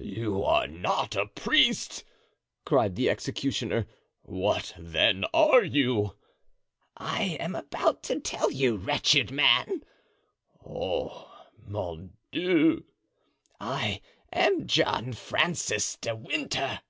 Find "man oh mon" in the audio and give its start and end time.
9.30-12.14